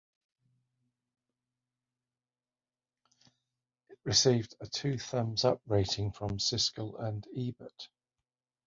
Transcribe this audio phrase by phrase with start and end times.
[3.89, 7.89] It received a "two thumbs up" rating from Siskel and Ebert.